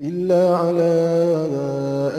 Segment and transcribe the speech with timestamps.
[0.00, 0.92] إلا على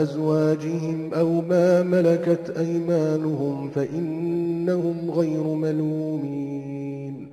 [0.02, 7.30] أزواجهم أو ما ملكت أيمانهم فإنهم غير ملومين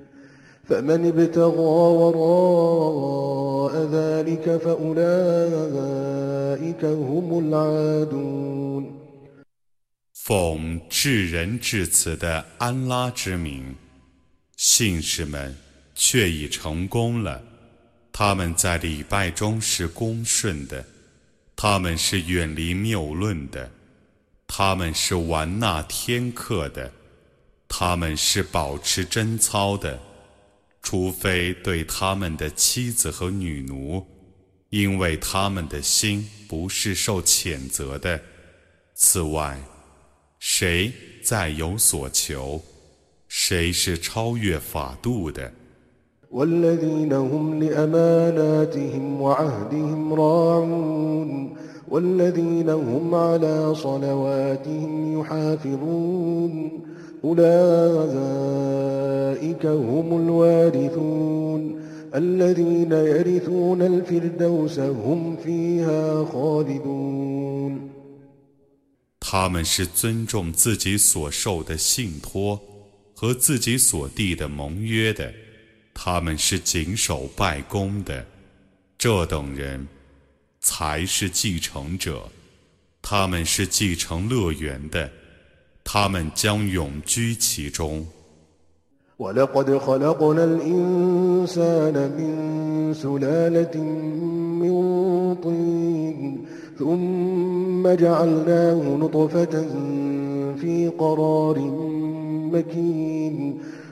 [0.64, 4.98] فمن ابتغى وراء ذلك فأولئك
[6.84, 8.98] هم العادون
[10.12, 13.74] 奉至仁至慈的安拉之名，
[14.58, 15.56] 信士们
[15.94, 17.40] 却已成功了。
[18.15, 20.85] 他们在礼拜中是恭顺的，
[21.55, 23.71] 他们是远离谬论的，
[24.45, 26.93] 他们是玩纳天课的，
[27.67, 29.99] 他们是保持贞操的，
[30.83, 34.05] 除非对他们的妻子和女奴，
[34.69, 38.21] 因为他们的心不是受谴责的。
[38.93, 39.59] 此外，
[40.37, 42.63] 谁再有所求，
[43.27, 45.51] 谁是超越法度的。
[46.32, 51.54] والذين هم لأماناتهم وعهدهم راعون
[51.90, 56.70] والذين هم على صلواتهم يحافظون
[57.24, 57.46] أولئك
[59.66, 61.78] هم الوارثون
[62.14, 67.88] الذين يرثون الفردوس هم فيها خالدون
[69.20, 72.58] 他们是尊重自己所受的信托
[73.14, 75.34] 和自己所缔的盟约的，
[75.94, 78.24] 他们是谨守拜功的，
[78.96, 79.86] 这等人
[80.60, 82.28] 才是继承者，
[83.02, 85.10] 他们是继承乐园的，
[85.82, 88.06] 他们将永居其中。
[89.18, 93.74] ولقد خلقنا الإنسان من سلالة
[94.62, 96.46] من طين
[96.78, 99.54] ثم جعلناه نطفة
[100.60, 101.58] في قرار
[102.52, 103.60] مكين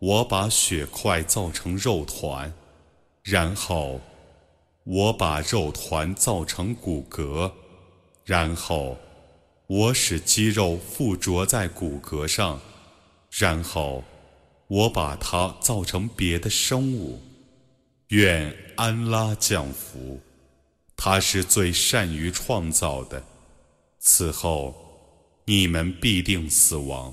[0.00, 2.50] 我把血块造成肉团，
[3.22, 4.00] 然后
[4.84, 7.52] 我把肉团造成骨骼，
[8.24, 8.96] 然后
[9.66, 12.58] 我使肌肉附着在骨骼上，
[13.30, 14.02] 然后
[14.68, 17.20] 我把它造成别的生物。
[18.08, 20.18] 愿安拉降福，
[20.96, 23.22] 他是最善于创造的。
[23.98, 24.74] 此后，
[25.44, 27.12] 你们必定死亡，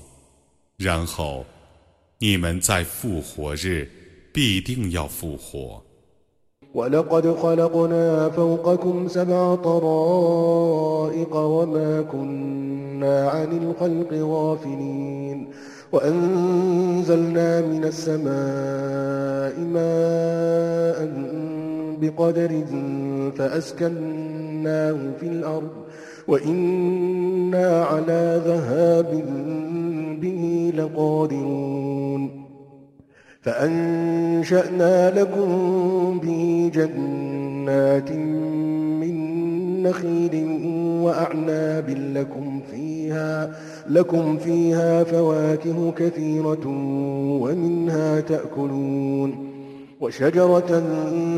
[0.78, 1.44] 然后。
[2.19, 3.89] 你们在复活日
[4.31, 5.83] 必定要复活。
[6.73, 15.47] ولقد خلقنا فوقكم سبع طرائق وما كنا عن الخلق غافلين
[15.91, 20.99] وأنزلنا من السماء ماء
[22.01, 22.63] بقدر
[23.37, 25.71] فأسكناه في الأرض
[26.27, 29.23] وإنا على ذهاب
[30.20, 32.48] به لقادرون
[33.42, 35.48] فأنشأنا لكم
[36.22, 40.48] به جنات من نخيل
[41.02, 43.56] وأعناب لكم فيها
[43.90, 46.66] لكم فيها فواكه كثيرة
[47.42, 49.48] ومنها تأكلون.
[50.00, 50.82] وشجرة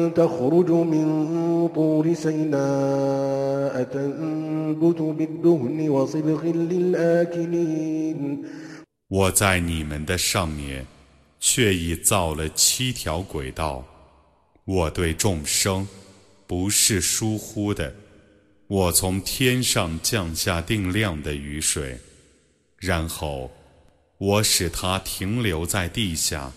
[0.09, 8.43] تخرج من طور سيناء تنبت بالدهن وصبغ للآكلين.
[9.11, 10.87] 我在你们的上面，
[11.41, 13.85] 却已造了七条轨道。
[14.65, 15.89] 我对众生
[16.47, 17.93] 不是疏忽的。
[18.69, 21.99] 我从天上降下定量的雨水，
[22.77, 23.51] 然后
[24.17, 26.53] 我使它停留在地下。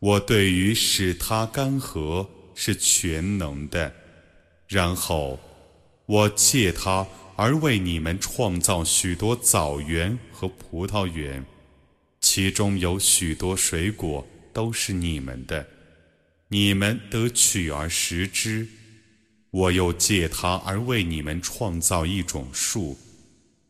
[0.00, 2.26] 我对于使它干涸
[2.56, 3.94] 是全能的。
[4.66, 5.38] 然后，
[6.06, 11.46] 我借它而为你们创造许多枣园和葡萄园，
[12.20, 15.66] 其中有许多水果都是你们的，
[16.48, 18.66] 你们得取而食之。
[19.50, 22.98] 我又借他而为你们创造一种树，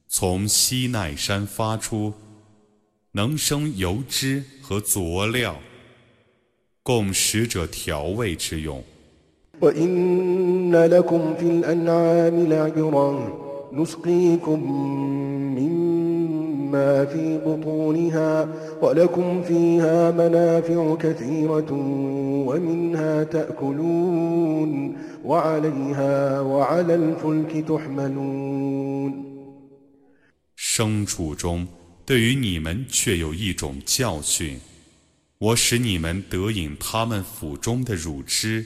[0.09, 2.13] 从西奈山发出，
[3.13, 5.61] 能生油脂和佐料，
[6.83, 8.83] 供使者调味之用。
[30.57, 31.67] 牲畜中，
[32.07, 34.59] 对于你们却有一种教训：
[35.39, 38.65] 我使你们得饮他们腹中的乳汁，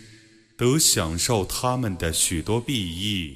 [0.56, 3.34] 得享受他们的许多裨益；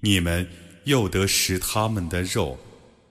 [0.00, 0.46] 你们
[0.84, 2.58] 又得食他们的肉。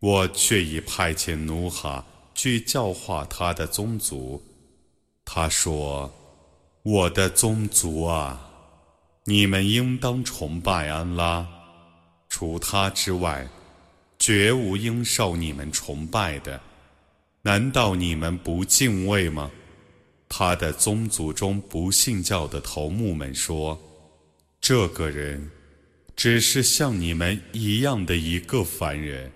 [0.00, 2.02] 我却已派遣努哈
[2.34, 4.42] 去教化他的宗族。
[5.26, 6.10] 他说
[6.82, 8.48] ：“我的宗族啊，
[9.26, 11.46] 你们应当崇拜安拉，
[12.30, 13.46] 除他之外，
[14.18, 16.58] 绝无应受你们崇拜的。
[17.42, 19.50] 难道你们不敬畏吗？”
[20.30, 23.78] 他的宗族中不信教的头目们说。
[24.60, 25.50] 这个人
[26.14, 29.32] 只是像你们一样的一个凡人，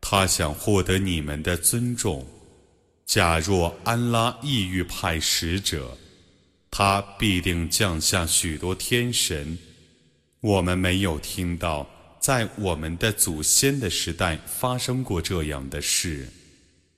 [0.00, 2.26] 他想获得你们的尊重。
[3.06, 5.96] 假若安拉意欲派使者，
[6.70, 9.58] 他必定降下许多天神。
[10.40, 11.88] 我们没有听到
[12.20, 16.28] 在我们的祖先的时代发生过这样的事。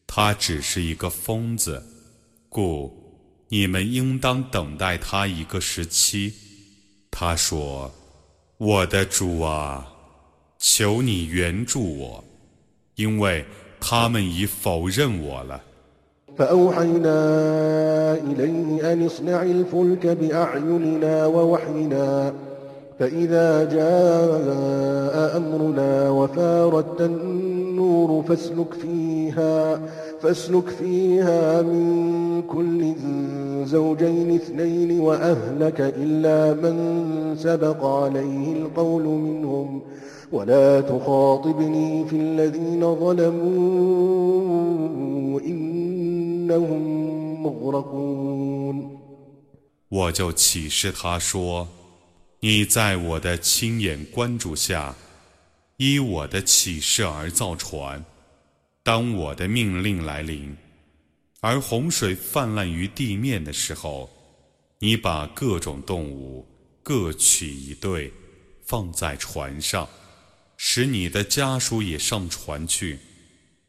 [0.06, 1.84] 他只是一个疯子，
[2.48, 6.34] 故你们应当等待他一个时期。
[7.13, 9.87] 他说：“我的主啊，
[10.57, 12.23] 求你援助我，
[12.95, 13.45] 因为
[13.79, 15.61] 他们已否认我了。”
[16.37, 17.19] فأوحينا
[18.23, 22.33] إليه أن اصنع الفلك بأعيننا ووحينا
[22.99, 29.81] فإذا جاء أمرنا وفارت النور فاسلك فيها
[30.21, 32.95] فاسلك فيها من كل
[33.65, 39.81] زوجين اثنين وأهلك إلا من سبق عليه القول منهم
[40.31, 44.59] ولا تخاطبني في الذين ظلموا
[45.39, 46.83] إنهم
[47.43, 48.99] مغرقون
[49.91, 51.67] 我就启示他说：“
[52.41, 54.93] 你在我的亲眼关注下，
[55.77, 58.05] 依我的启示而造船。
[58.84, 60.54] 当我的命令来临，
[61.40, 64.10] 而洪水泛滥于地面的时候，
[64.78, 66.46] 你把各种动物
[66.82, 68.12] 各取一对，
[68.62, 69.88] 放在船上，
[70.58, 72.98] 使你的家属也上船去。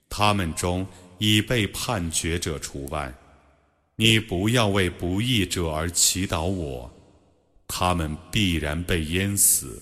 [0.09, 0.85] 他们中
[1.17, 3.13] 已被判决者除外。
[3.95, 6.91] 你不要为不义者而祈祷我，
[7.69, 9.81] 他们必然被淹死。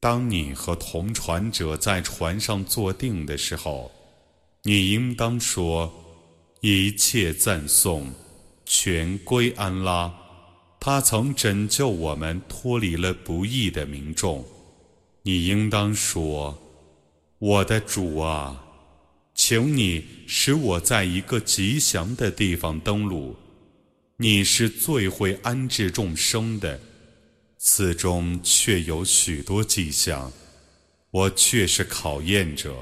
[0.00, 3.90] 当你和同船者在船上坐定的时候，
[4.62, 5.92] 你应当说：
[6.60, 8.12] 一切赞颂
[8.64, 10.12] 全归安拉。
[10.78, 14.44] 他曾拯救我们脱离了不义的民众。
[15.22, 16.58] 你应当说
[17.40, 18.62] ：“我的主啊，
[19.34, 23.34] 请你使我在一个吉祥的地方登陆。
[24.26, 26.80] 你是最会安置众生的，
[27.58, 30.32] 此中却有许多迹象，
[31.10, 32.72] 我却是考验者。”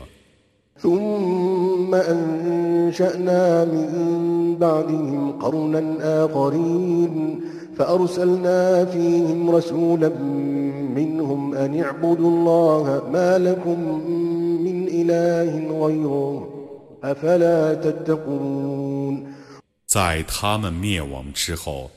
[19.92, 21.90] 在他们灭亡之后，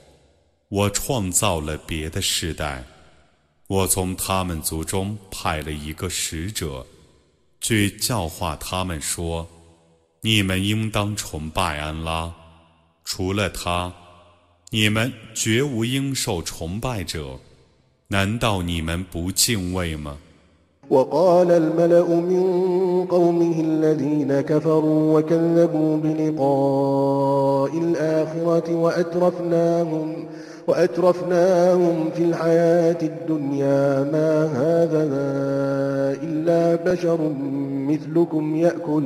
[0.67, 2.83] 我创造了别的世代。
[3.67, 6.85] 我从他们族中派了一个使者，
[7.61, 9.47] 去教化他们说
[10.19, 12.35] ：“你们应当崇拜安拉，
[13.05, 13.93] 除了他，
[14.71, 17.39] 你们绝无应受崇拜者。
[18.09, 20.17] 难道你们不敬畏吗？”
[20.89, 30.13] وقال الملأ من قومه الذين كفروا وكذبوا بلقاء الآخرة وأترفناهم
[30.67, 34.03] وأترفناهم في الحياة الدنيا.
[34.03, 35.03] ما هذا
[36.23, 37.17] إلا بشر
[37.87, 39.03] مثلكم يأكل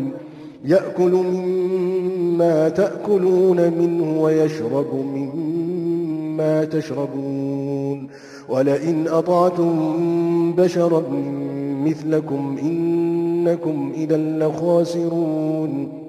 [0.65, 8.07] يأكل مما تأكلون منه ويشرب مما تشربون.
[8.49, 11.03] ولئن أطعتم بشرا
[11.84, 16.04] مثلكم إنكم إذا لخاسرون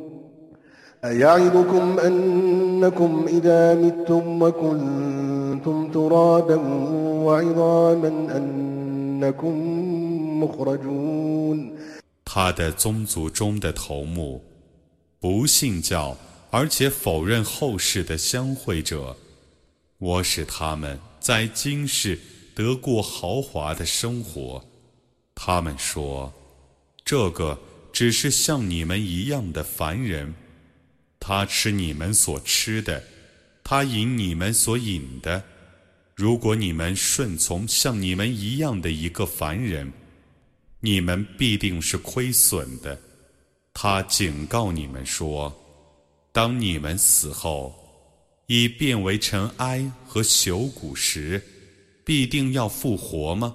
[1.06, 6.56] أيعدكم أنكم إذا متم وكنتم ترابا
[7.26, 9.54] وعظاما أنكم
[10.44, 11.72] مخرجون
[12.26, 14.42] 他的宗族中的头目，
[15.20, 16.18] 不信教
[16.50, 19.16] 而且否认后世的相会者，
[20.00, 22.20] 我使他们在今世
[22.56, 24.62] 得过豪华的生活。
[25.43, 26.31] 他们说
[27.03, 27.59] ：“这个
[27.95, 30.35] 只是像你们一样的凡人，
[31.19, 33.03] 他吃你们所吃的，
[33.65, 35.43] 他饮你们所饮的。
[36.15, 39.91] 如果你们顺从像你们一样的一个凡人。”
[40.83, 42.99] 你们必定是亏损的。
[43.75, 45.55] 他警告你们说：
[46.33, 47.75] 当你们死后，
[48.47, 51.43] 已变为尘埃和朽骨时，
[52.03, 53.55] 必定要复活吗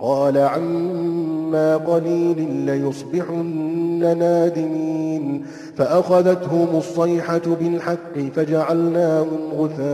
[0.00, 5.44] قال عما قليل ليصبحن نادمين
[5.76, 9.86] فأخذتهم الصيحة بالحق فجعلناهم غثاء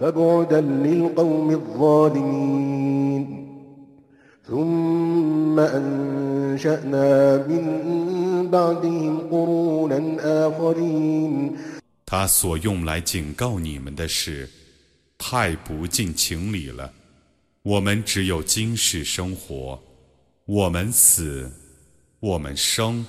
[0.00, 3.38] فبعدا للقوم الظالمين
[12.06, 14.48] 他所用来警告你们的事，
[15.18, 16.90] 太不近情理了。
[17.63, 19.81] 我们只有今世生活，
[20.45, 21.49] 我们死，
[22.19, 23.05] 我们生，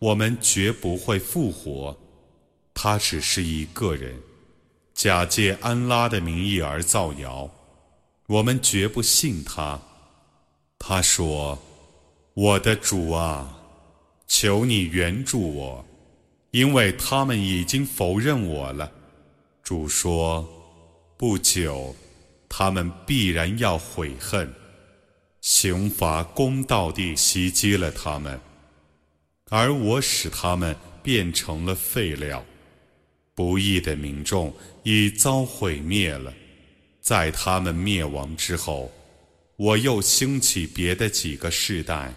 [0.00, 1.96] 我们绝不会复活。
[2.74, 4.20] 他只是一个人，
[4.92, 7.48] 假借安拉的名义而造谣，
[8.26, 9.80] 我们绝不信他。
[10.80, 11.56] 他说
[12.34, 13.56] ：“我的主啊，
[14.26, 15.84] 求你援助我，
[16.50, 18.90] 因为他们已经否认我了。”
[19.62, 20.44] 主说
[21.16, 21.94] ：“不久，
[22.47, 24.53] 他们必然要悔恨，
[25.41, 28.39] 刑罚公道地袭击了他们，
[29.49, 32.43] 而我使他们变成了废料。
[33.33, 36.33] 不义的民众已遭毁灭了，
[37.01, 38.91] 在他们灭亡之后。”
[39.57, 42.11] 我又兴起别的几个世代。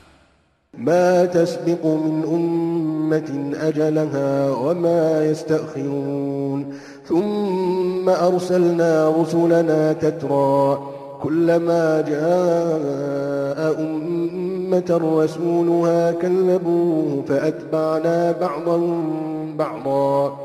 [0.72, 10.78] ما تسبق من أمة أجلها وما يستأخرون ثم أرسلنا رسلنا تترى
[11.22, 20.36] كلما جاء أمة رسولها كذبوه فأتبعنا بعضهم بعضا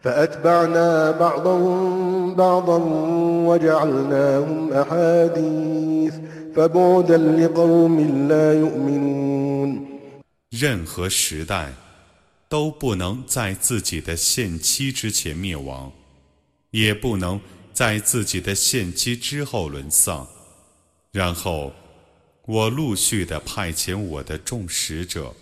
[0.00, 2.80] فأتبعنا بعضهم بعضا
[3.48, 6.14] وجعلناهم أحاديث
[6.56, 9.86] فبعدا لقوم لا يؤمنون
[10.50, 11.72] 任何时代
[12.49, 15.93] 都不能在自己的限期之前灭亡，
[16.71, 17.39] 也不能
[17.71, 20.27] 在自己的限期之后沦丧，
[21.11, 21.71] 然后
[22.47, 25.35] 我陆续的派遣我的众使者，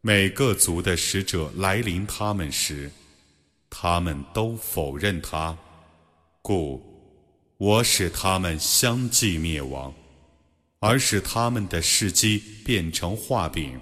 [0.00, 2.90] 每个族的使者来临他们时，
[3.68, 5.56] 他们都否认他，
[6.40, 6.82] 故
[7.58, 9.94] 我使他们相继灭亡，
[10.80, 13.78] 而使他们的事迹变成画饼，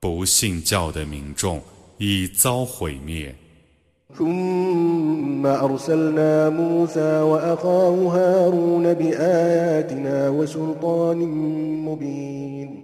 [0.00, 1.60] 不信教的民众
[1.98, 3.34] 已遭毁灭。
[4.18, 11.18] ثم أرسلنا موسى وأخاه هارون بآياتنا وسلطان
[11.86, 12.82] مبين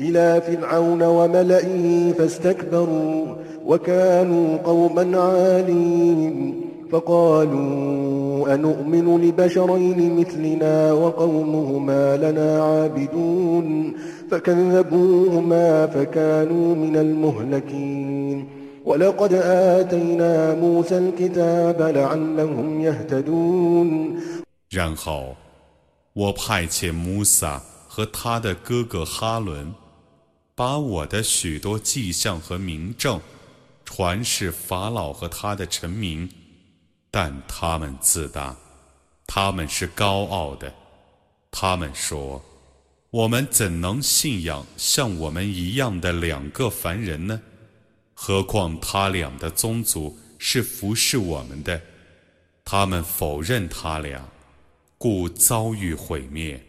[0.00, 6.54] إلى فرعون وملئه فاستكبروا وكانوا قوما عالين
[6.90, 8.17] فقالوا
[8.54, 13.94] أنؤمن لبشرين مثلنا وقومهما لنا عابدون
[14.30, 18.48] فكذبوهما فكانوا من المهلكين
[18.84, 19.32] ولقد
[19.78, 24.20] آتينا موسى الكتاب لعلهم يهتدون
[24.70, 25.36] 然后，
[26.12, 29.72] 我派遣穆萨和他的哥哥哈伦，
[30.54, 33.20] 把我的许多迹象和明证
[33.84, 36.28] 传示法老和他的臣民，
[37.11, 38.55] 但他们自大，
[39.25, 40.73] 他们是高傲的。
[41.51, 42.43] 他们说
[43.09, 47.41] ：“我们怎能信仰像我们一样的两个凡人呢？”
[48.13, 51.81] 何况他俩的宗族是服侍我们的，
[52.63, 54.29] 他们否认他俩，
[54.97, 56.63] 故遭遇毁灭。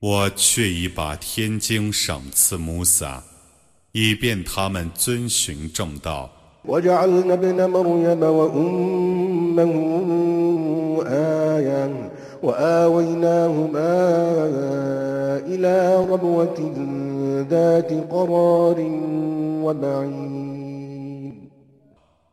[0.00, 3.22] 我却已把天经赏赐穆萨，
[3.92, 6.41] 以便他们遵循正道。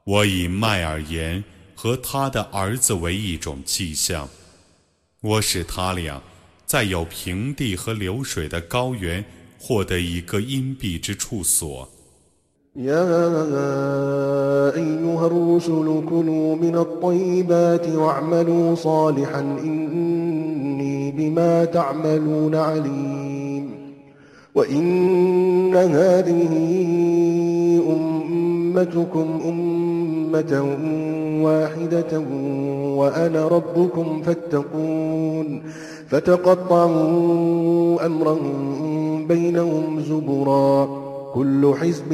[0.03, 1.43] 我以麦尔岩
[1.74, 4.29] 和他的儿子为一种迹象，
[5.21, 6.21] 我使他俩
[6.67, 9.25] 在有平地和流水的高原
[9.60, 11.89] 获得一个阴蔽之处所。
[12.75, 13.03] يا
[14.75, 23.69] أيها الرسل كلوا من الطيبات واعملوا صالحا إني بما تعملون عليم.
[24.55, 26.49] وإن هذه
[27.89, 30.77] أمتكم أمة
[31.43, 32.19] واحدة
[32.95, 35.63] وأنا ربكم فاتقون.
[36.08, 41.09] فتقطعوا أمرهم بينهم زبراً.
[41.35, 42.09] كل حزب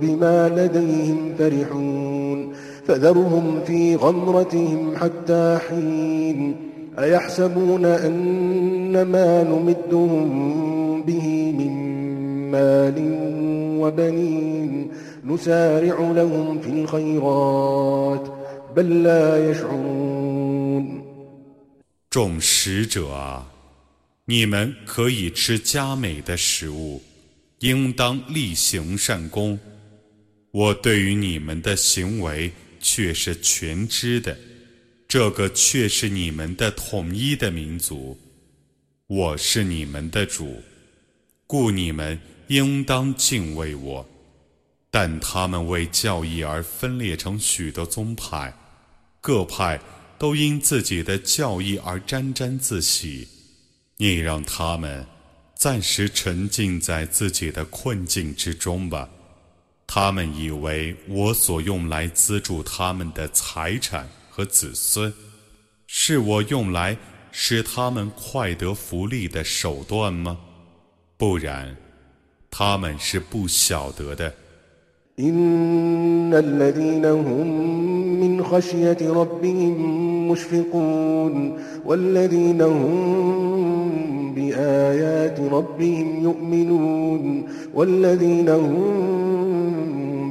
[0.00, 2.52] بما لديهم فرحون
[2.86, 6.56] فذرهم في غمرتهم حتى حين
[6.98, 11.72] أيحسبون أن ما نمدهم به من
[12.50, 12.96] مال
[13.80, 14.90] وبنين
[22.08, 23.46] 众使者啊，
[24.24, 27.02] 你们可以吃佳美的食物，
[27.59, 29.59] 应当力行善功。
[30.51, 34.37] 我对于你们的行为却是全知的，
[35.07, 38.17] 这个却是你们的统一的民族。
[39.07, 40.61] 我是你们的主，
[41.45, 44.09] 故你们应当敬畏我。
[44.89, 48.57] 但他们为教义而分裂成许多宗派，
[49.19, 49.77] 各派
[50.17, 53.27] 都因自己的教义而沾沾自喜。
[53.97, 55.05] 你让他们
[55.55, 59.09] 暂时沉浸在自己的困境之中吧。
[59.87, 65.13] 他们以为我所用来资助他们的财产和子孙，
[65.87, 66.97] 是我用来
[67.31, 70.39] 使他们快得福利的手段吗？
[71.17, 71.77] 不然，
[72.49, 74.33] 他们是不晓得的。
[75.19, 77.47] إن الذين هم
[78.19, 81.53] من خشية ربهم مشفقون
[81.85, 88.83] والذين هم بآيات ربهم يؤمنون والذين هم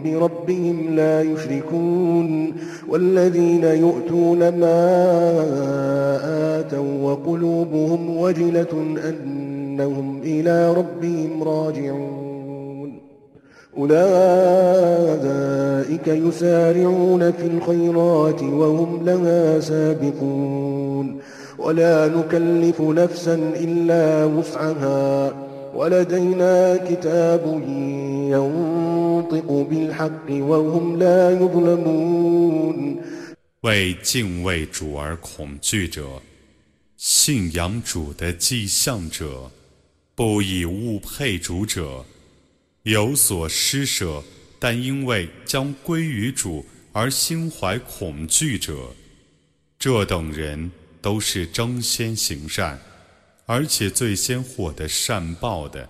[0.05, 2.53] بربهم لا يشركون
[2.89, 4.81] والذين يؤتون ما
[6.61, 12.34] آتوا وقلوبهم وجلة أنهم إلى ربهم راجعون
[13.78, 15.28] أولئك
[16.08, 21.20] يسارعون في الخيرات وهم لها سابقون
[21.58, 25.34] ولا نكلف نفسا إلا وسعها
[25.76, 27.62] ولدينا كتاب
[28.34, 32.98] ينطق بالحق وهم لا يظلمون
[33.62, 36.22] 为敬畏主而恐惧者，
[36.98, 39.52] 信仰主的迹象者，
[40.16, 42.06] 不以物配主者。
[42.84, 44.24] 有所施舍，
[44.58, 48.94] 但因为将归于主而心怀恐惧者，
[49.78, 52.80] 这等人都是争先行善，
[53.46, 55.88] 而且最先获得善报的。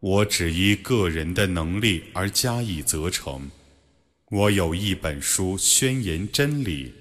[0.00, 3.50] 我只依个人的能力而加以责成。
[4.30, 6.92] 我有一本书宣言真理，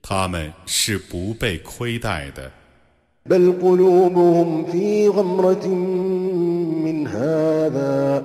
[0.00, 2.50] 他们是不被亏待的。
[3.28, 8.24] بل قلوبهم في غمرة من هذا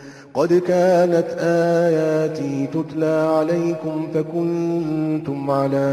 [0.34, 5.86] قد كانت آياتي تتلى عليكم فكنتم على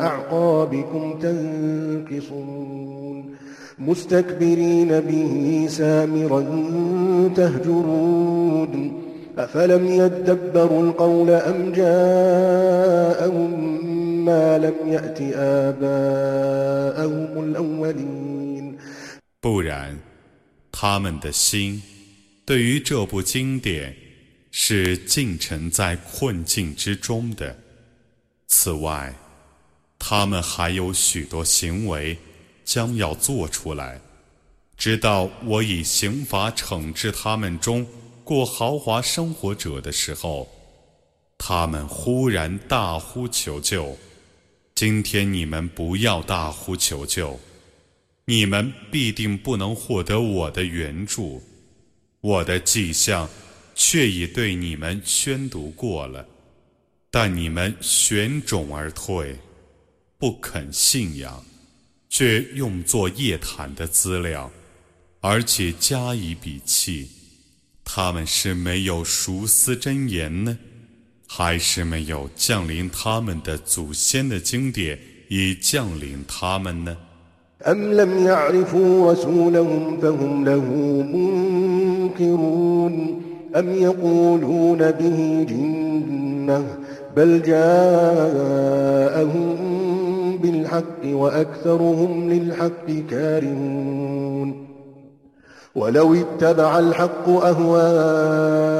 [0.00, 3.24] أعقابكم تنكصون
[3.78, 6.40] مستكبرين به سامرا
[7.36, 8.92] تهجرون
[9.38, 13.50] أفلم يدبروا القول أم جاءهم
[14.24, 15.18] ما لم يأت
[15.64, 18.76] آباءهم الأولين
[19.40, 19.98] 不然，
[20.72, 21.82] 他们的心
[22.49, 23.95] 对于这部经典
[24.49, 27.55] 是浸沉在困境之中的。
[28.47, 29.13] 此外，
[29.99, 32.17] 他们还有许多行为
[32.65, 34.01] 将要做出来，
[34.75, 37.85] 直到我以刑罚惩治他们中
[38.23, 40.49] 过豪华生活者的时候，
[41.37, 43.95] 他们忽然大呼求救。
[44.73, 47.39] 今天你们不要大呼求救。
[48.25, 51.43] 你们必定不能获得我的援助，
[52.21, 53.29] 我的迹象
[53.73, 56.25] 却已对你们宣读过了，
[57.09, 59.35] 但你们悬踵而退，
[60.17, 61.43] 不肯信仰，
[62.09, 64.51] 却用作夜谈的资料，
[65.21, 67.09] 而且加以鄙弃。
[67.85, 70.57] 他们是没有熟思真言呢，
[71.25, 76.97] 还是没有降临他们的祖先的经典已降临他们呢
[81.99, 83.21] منكرون
[83.55, 86.63] أم يقولون به جنة
[87.15, 88.65] بل جاءهم
[90.41, 94.69] بالحق وأكثرهم للحق كارهون
[95.75, 98.79] ولو اتبع الحق أهواءهم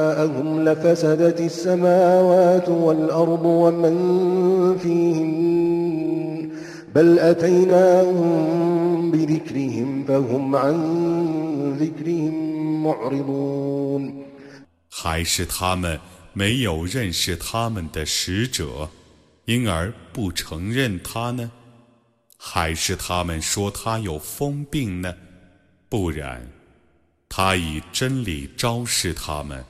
[0.64, 3.96] لفسدت السماوات والأرض ومن
[4.78, 5.99] فيهن
[6.95, 10.75] بل أتيناهم بذكرهم فهم عن
[11.79, 12.33] ذكرهم
[12.83, 14.25] معرضون
[14.89, 15.99] 还是他们
[16.33, 18.89] 没有认识他们的使者，
[19.45, 21.51] 因而不承认他呢？
[22.37, 25.13] 还是他们说他有疯病呢？
[25.89, 26.47] 不然，
[27.27, 29.65] 他以真理昭示他们，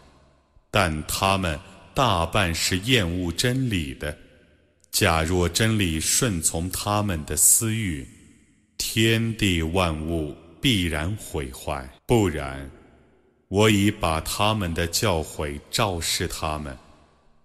[0.70, 1.60] 但他们
[1.94, 4.16] 大半是厌恶真理的。
[4.91, 8.07] 假若真理顺从他们的私欲，
[8.77, 12.69] 天地万物必然毁坏；不然，
[13.49, 16.77] 我已把他们的教诲昭示他们，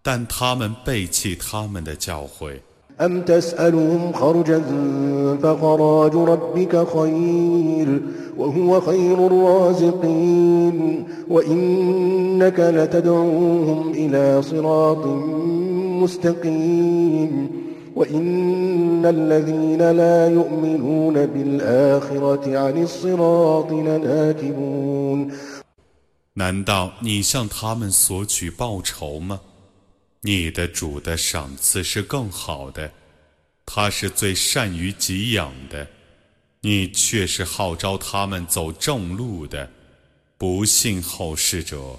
[0.01, 2.59] 但他们背弃他们的教诲。
[16.02, 17.50] مستقيم
[17.94, 25.32] وإن الذين لا يؤمنون بالآخرة عن الصراط لناكبون
[26.34, 29.40] 难道你向他们索取报酬吗？
[30.22, 32.92] 你的主的赏赐是更好的，
[33.66, 35.86] 他是最善于给养的。
[36.62, 39.70] 你却是号召他们走正路的，
[40.36, 41.98] 不信后世者。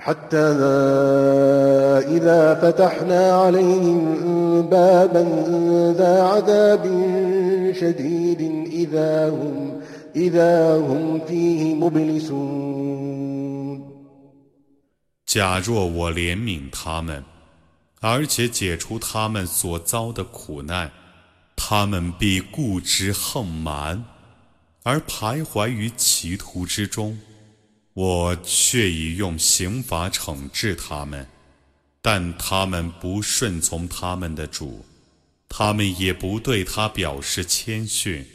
[0.00, 0.46] حتى
[2.16, 5.22] إذا فتحنا عليهم بابا
[5.98, 6.84] ذا عذاب
[7.80, 8.40] شديد
[8.72, 9.80] إذا هم
[10.16, 13.16] إذا هم فيه مبلسون
[15.26, 17.24] 假若我怜悯他们，
[18.00, 20.90] 而且解除他们所遭的苦难，
[21.56, 24.04] 他们必固执横蛮，
[24.84, 27.18] 而徘徊于歧途之中。
[27.94, 31.26] 我却已用刑罚惩治他们，
[32.02, 34.84] 但他们不顺从他们的主，
[35.48, 38.26] 他们也不对他表示谦逊，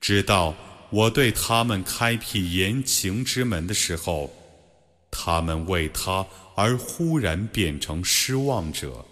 [0.00, 0.54] 直到
[0.90, 4.30] 我对他们开辟言情之门的时候，
[5.10, 9.04] 他们为他而忽然变成失望者。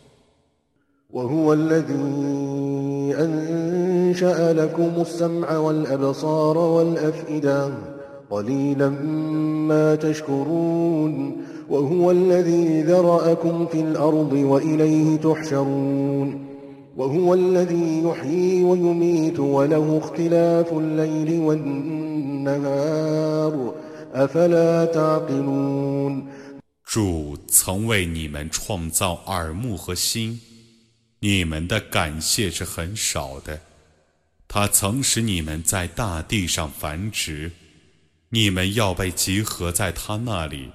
[1.10, 7.89] وهو الذي أنشأ لكم السمع والأبصار والأفئدة
[8.30, 8.88] قليلا
[9.68, 11.36] ما تشكرون
[11.68, 16.46] وهو الذي ذرأكم في الأرض وإليه تحشرون
[16.96, 22.94] وهو الذي يحيي ويميت وله اختلاف الليل والنهار
[24.14, 26.26] أفلا تعقلون
[26.84, 30.40] 主曾为你们创造耳目和心。
[31.18, 33.60] 你们的感谢是很少的。
[34.48, 37.50] 他曾使你们在大地上繁殖，
[38.33, 40.69] 你们要被集合在他那里。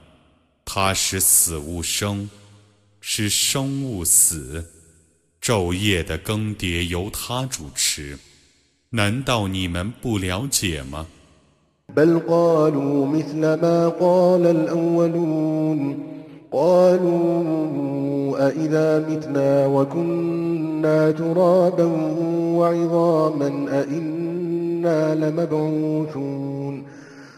[0.65, 2.29] 他使死物生，
[3.01, 4.65] 使生物死。
[5.41, 8.19] 昼夜的更迭由他主持。
[8.91, 11.07] 难道你们不了解吗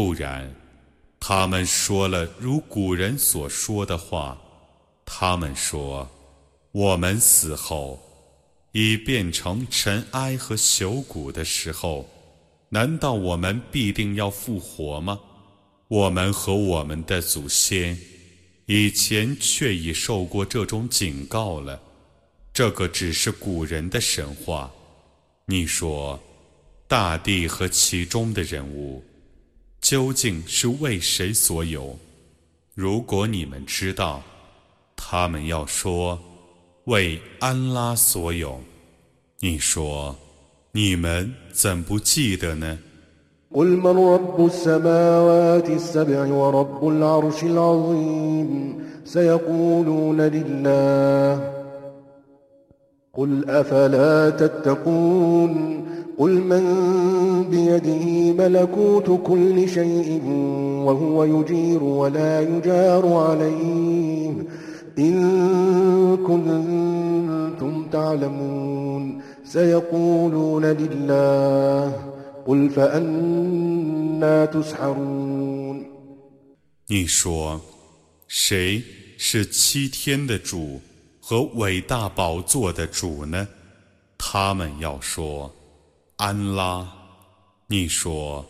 [0.00, 0.54] 不然，
[1.18, 4.38] 他们说了如古人所说的话。
[5.04, 6.08] 他们说
[6.70, 8.00] ：“我们死后，
[8.70, 12.08] 已变成尘埃和朽骨的时候。”
[12.70, 15.18] 难道我们必定要复活吗？
[15.88, 17.98] 我们和我们的祖先
[18.66, 21.82] 以前却已受过这种警告了。
[22.52, 24.70] 这个只是古人的神话。
[25.46, 26.22] 你说，
[26.86, 29.02] 大地和其中的人物
[29.80, 31.96] 究竟是为谁所有？
[32.74, 34.22] 如果你们知道，
[34.96, 36.18] 他们要说
[36.84, 38.60] 为安拉所有。
[39.40, 40.16] 你说。
[40.70, 42.78] 你们怎不记得呢
[56.17, 56.63] ？قل من
[57.39, 59.07] رب السماوات السبع ورب العرش العظيم سيقولون لله قل أفلا تتقون قل من بيده ملكوت
[59.23, 60.23] كل شيء
[60.85, 64.33] وهو يجير ولا يجار عليه
[64.97, 69.23] إن كنتم تعلمون
[76.87, 77.61] 你说，
[78.27, 78.83] 谁
[79.17, 80.81] 是七天的主
[81.21, 83.47] 和伟大宝座的主呢？
[84.17, 85.53] 他们要说，
[86.18, 86.86] 安拉。
[87.68, 88.44] 你说，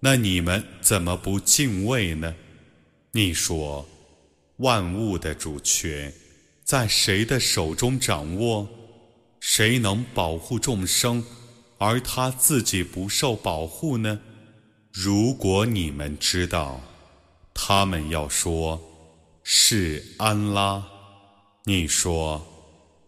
[0.00, 2.34] 那你们怎么不敬畏呢？
[3.10, 3.86] 你说，
[4.56, 6.10] 万物的主权
[6.64, 8.66] 在谁的手中掌握？
[9.40, 11.22] 谁能保护众生，
[11.76, 14.18] 而他自己不受保护呢？
[14.90, 16.80] 如果你们知道，
[17.52, 18.80] 他们要说
[19.42, 20.82] 是安拉，
[21.64, 22.42] 你说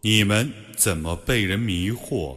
[0.03, 2.37] 你们怎么被人迷惑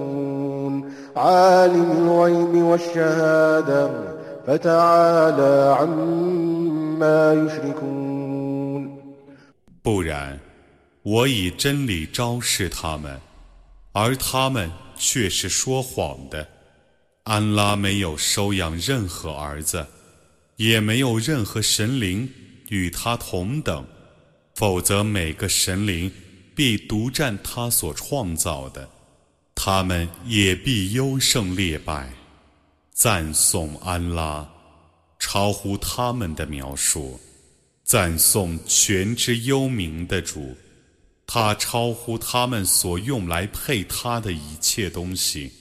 [1.16, 3.90] عالم الغيب والشهادة
[4.46, 8.96] فتعالى عما يشركون
[9.82, 10.38] 不然，
[11.02, 13.20] 我以真理昭示他们，
[13.92, 16.46] 而他们却是说谎的。
[17.24, 19.86] 安拉没有收养任何儿子，
[20.56, 22.28] 也没有任何神灵
[22.68, 23.84] 与他同等，
[24.54, 26.10] 否则每个神灵
[26.54, 28.88] 必独占他所创造的，
[29.63, 32.09] 他们也必优胜劣败。
[32.91, 34.49] 赞颂安拉，
[35.19, 37.19] 超乎他们的描述。
[37.83, 40.55] 赞颂全知幽冥的主，
[41.27, 45.51] 他超乎他们所用来配他的一切东西。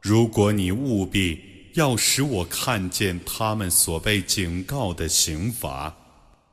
[0.01, 1.39] 如果你务必
[1.73, 5.93] 要使我看见他们所被警告的刑罚，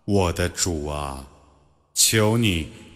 [0.07, 1.27] 我的主啊，
[1.95, 2.69] 求你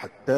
[0.00, 0.32] حتى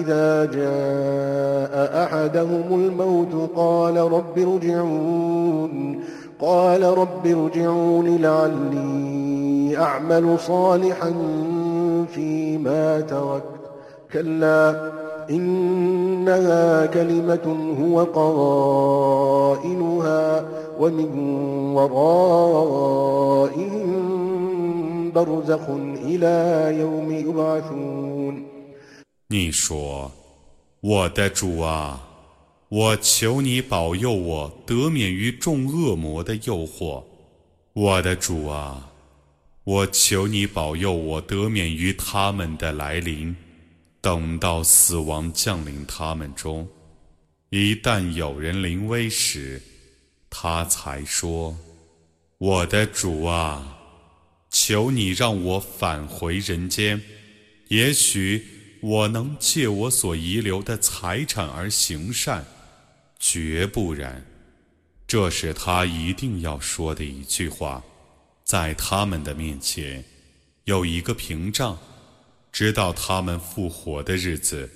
[0.00, 6.00] إذا جاء أحدهم الموت قال رب ارجعون
[6.40, 11.12] قال رب ارجعون لعلي أعمل صالحا
[12.14, 13.54] فيما تركت.
[14.12, 14.92] كلا
[15.30, 18.04] إنها كلمة هو
[19.24, 19.64] قائلها
[20.80, 21.18] ومن
[21.74, 23.04] ورائهم
[29.28, 30.10] 你说
[30.82, 32.06] ：“我的主啊，
[32.68, 37.04] 我求你保佑我得免于众恶魔的诱惑。
[37.72, 38.90] 我的主啊，
[39.64, 43.34] 我求你保佑我得免于他们的来临。
[44.00, 46.68] 等到死亡降临他们中，
[47.50, 49.62] 一旦有人临危时，
[50.28, 51.56] 他才说
[52.38, 53.73] ：‘我的主啊，
[54.53, 57.01] 求你让我返回人间，
[57.67, 58.45] 也许。’”
[58.81, 62.45] 我能借我所遗留的财产而行善，
[63.19, 64.25] 绝不然。
[65.05, 67.83] 这是他一定要说的一句话。
[68.45, 70.05] 在他们的面前，
[70.63, 71.77] 有一个屏障，
[72.53, 74.69] 直到他们复活的日子。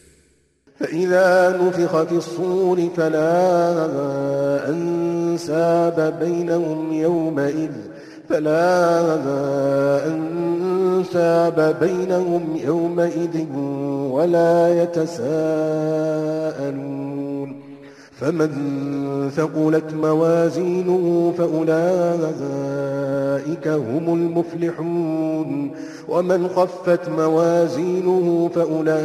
[0.77, 7.71] فإذا نفخ في الصور فلا أنساب بينهم يومئذ
[8.28, 9.16] فلا
[10.06, 13.46] أنساب بينهم يومئذ
[14.10, 16.08] ولا يتساءلون
[18.12, 18.50] فمن
[19.36, 21.68] ثقلت موازينه فأولئك
[23.68, 25.70] هم المفلحون
[26.08, 28.98] ومن خفت موازينه فأولئك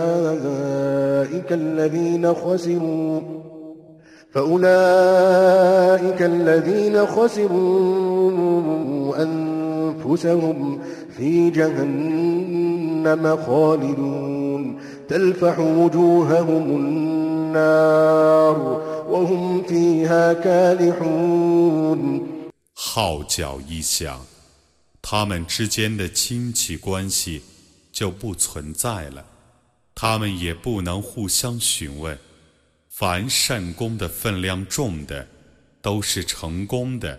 [1.52, 3.20] الذين خسروا
[4.32, 8.13] فأولئك الذين خسروا
[9.25, 10.81] أنفسهم
[11.17, 14.63] في جهنم خالدون
[15.09, 18.59] تلفح وجوههم النار
[19.09, 22.29] وهم فيها كالحون
[22.75, 24.21] 号角一响，
[25.03, 27.43] 他们之间的亲戚关系
[27.91, 29.25] 就不存在了，
[29.95, 32.17] 他们也不能互相询问。
[32.89, 35.27] 凡善功的分量重的，
[35.81, 37.19] 都是成功的；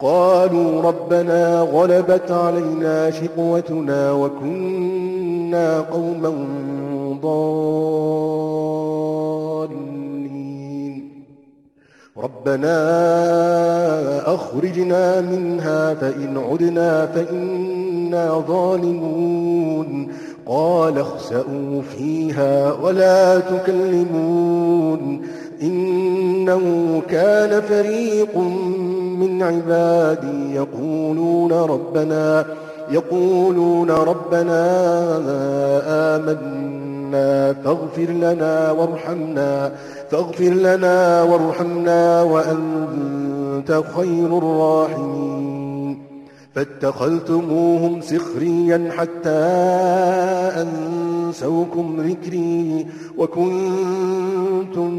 [0.00, 6.32] قالوا ربنا غلبت علينا شقوتنا وكنا قوما
[7.22, 7.54] ضالين.
[12.16, 12.74] ربنا
[14.34, 20.08] أخرجنا منها فإن عدنا فإنا ظالمون.
[20.46, 25.22] قال اخسأوا فيها ولا تكلمون.
[25.62, 28.38] إنه كان فريق
[29.24, 32.46] من عبادي يقولون ربنا
[32.90, 34.62] يقولون ربنا
[36.16, 39.72] آمنا فاغفر لنا وارحمنا
[40.10, 45.98] فاغفر لنا وارحمنا وأنت خير الراحمين.
[46.54, 49.44] فاتخذتموهم سخريا حتى
[50.62, 52.86] أنسوكم ذكري
[53.18, 54.90] وكنتم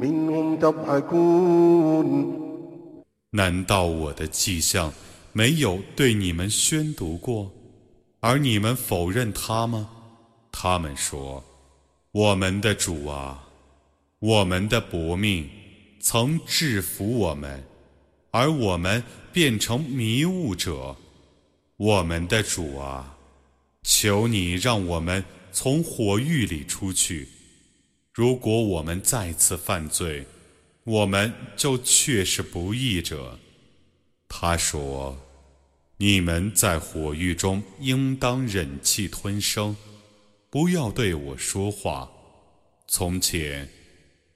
[0.00, 2.45] منهم تضحكون.
[3.36, 4.92] 难道我的迹象
[5.32, 7.52] 没有对你们宣读过，
[8.20, 9.90] 而你们否认他吗？
[10.50, 11.44] 他们说
[12.12, 13.46] ：“我们的主啊，
[14.20, 15.48] 我们的薄命
[16.00, 17.62] 曾制服我们，
[18.30, 19.02] 而我们。”
[19.36, 20.96] 变成迷雾者，
[21.76, 23.18] 我们的主啊，
[23.82, 25.22] 求你让我们
[25.52, 27.28] 从火狱里出去。
[28.14, 30.24] 如果我们再次犯罪，
[30.86, 33.40] 我们就却是不义者。
[34.28, 35.18] 他说
[35.98, 39.76] ：“你们在火狱中应当忍气吞声，
[40.48, 42.08] 不要对我说话。”
[42.86, 43.68] 从前，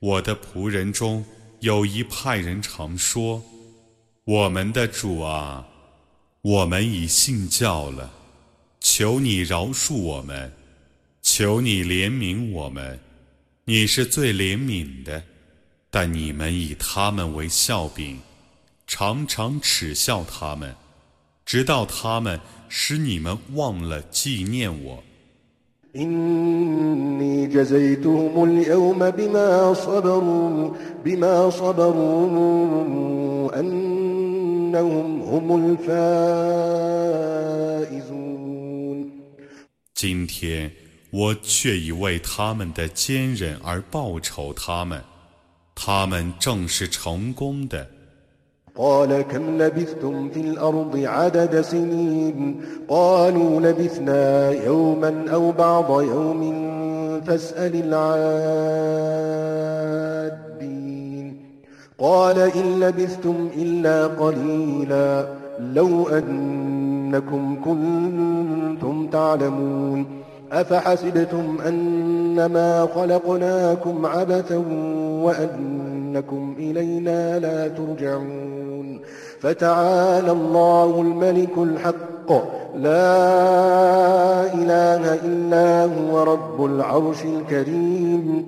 [0.00, 1.24] 我的仆人中
[1.60, 3.40] 有一派人常说。
[4.24, 5.64] 我们的主啊，
[6.42, 8.12] 我们已信教了，
[8.80, 10.52] 求你饶恕我们，
[11.22, 12.98] 求你怜悯我们，
[13.66, 15.22] 你是最怜悯的。
[15.90, 18.20] 但你们以他们为笑柄，
[18.86, 20.76] 常常耻笑他们，
[21.44, 25.02] 直到他们使你们忘了纪念我。
[39.92, 40.72] 今天
[41.10, 45.02] 我却已为他们的坚忍而报仇他们，
[45.79, 47.87] 他们正是成功的。
[48.77, 56.41] قال كم لبثتم في الأرض عدد سنين قالوا لبثنا يوما أو بعض يوم
[57.21, 58.25] فاسأل العادين
[61.97, 65.27] قال إن لبثتم إلا قليلا
[65.59, 70.18] لو أنكم كنتم تعلمون
[70.51, 74.57] أفحسبتم أنما خلقناكم عبثا
[75.25, 79.01] وأنكم إلينا لا ترجعون
[79.41, 82.31] فتعالى الله الملك الحق
[82.75, 88.45] لا إله إلا هو رب العرش الكريم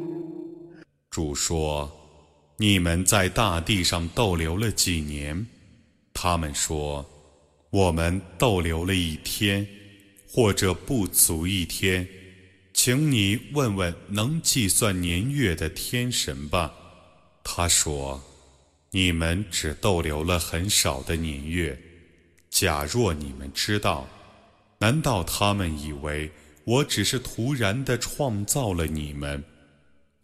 [1.12, 1.90] 主说：“
[2.58, 5.48] 你们在大地上逗留了几年？”
[6.14, 7.06] 他们说：“
[7.72, 9.66] 我们逗留了一天。”
[10.35, 12.09] 或者不足一天，
[12.73, 16.73] 请你问问能计算年月的天神吧。
[17.45, 18.19] 他说
[18.93, 21.79] ：“你们只逗留了很少的年月。
[22.49, 24.09] 假若你们知道，
[24.79, 26.31] 难道他们以为
[26.65, 29.45] 我只是突然的创造了你们，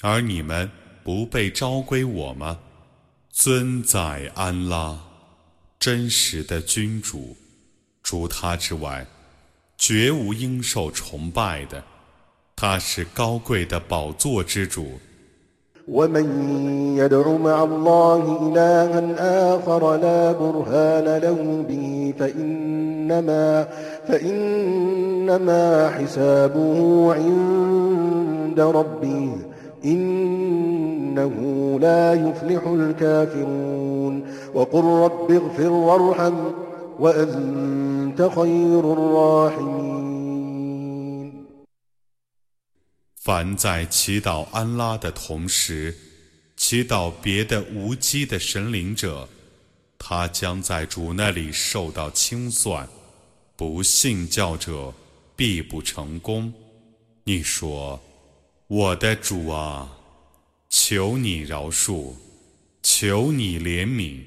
[0.00, 0.70] 而你们
[1.04, 2.58] 不被召归我吗？”
[3.30, 4.98] 尊在安拉，
[5.78, 7.36] 真实的君主，
[8.02, 9.06] 除他之外。
[9.77, 11.83] 绝无应受崇拜的，
[12.55, 14.99] 他是高贵的宝座之主。
[15.87, 23.67] ومن يدع مع الله إلها آخر لا برهان له به فإنما
[24.07, 29.37] فإنما حسابه عند ربه
[29.85, 31.33] إنه
[31.81, 34.23] لا يفلح الكافرون
[34.53, 36.33] وقل رب اغفر وارحم
[43.22, 45.96] 凡在祈祷安拉的同时，
[46.56, 49.28] 祈祷别的无机的神灵者，
[49.96, 52.88] 他将在主那里受到清算。
[53.54, 54.92] 不信教者
[55.36, 56.52] 必不成功。
[57.22, 58.00] 你说
[58.66, 59.96] ：“我的主啊，
[60.68, 62.14] 求你饶恕，
[62.82, 64.24] 求你怜悯。”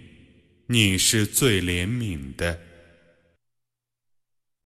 [0.67, 2.57] 你是最怜悯的。